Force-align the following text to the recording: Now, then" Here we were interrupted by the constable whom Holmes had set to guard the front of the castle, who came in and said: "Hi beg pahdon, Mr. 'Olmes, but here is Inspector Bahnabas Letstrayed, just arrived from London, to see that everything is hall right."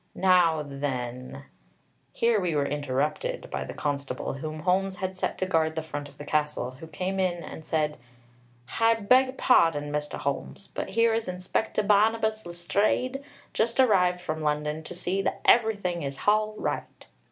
Now, 0.15 0.63
then" 0.67 1.43
Here 2.11 2.39
we 2.39 2.55
were 2.55 2.65
interrupted 2.65 3.51
by 3.51 3.63
the 3.65 3.75
constable 3.75 4.33
whom 4.33 4.61
Holmes 4.61 4.95
had 4.95 5.15
set 5.15 5.37
to 5.37 5.45
guard 5.45 5.75
the 5.75 5.83
front 5.83 6.09
of 6.09 6.17
the 6.17 6.25
castle, 6.25 6.71
who 6.79 6.87
came 6.87 7.19
in 7.19 7.43
and 7.43 7.63
said: 7.63 7.99
"Hi 8.65 8.95
beg 8.95 9.37
pahdon, 9.37 9.91
Mr. 9.91 10.17
'Olmes, 10.25 10.69
but 10.73 10.89
here 10.89 11.13
is 11.13 11.27
Inspector 11.27 11.83
Bahnabas 11.83 12.47
Letstrayed, 12.47 13.21
just 13.53 13.79
arrived 13.79 14.19
from 14.19 14.41
London, 14.41 14.81
to 14.85 14.95
see 14.95 15.21
that 15.21 15.39
everything 15.45 16.01
is 16.01 16.17
hall 16.17 16.55
right." 16.57 17.05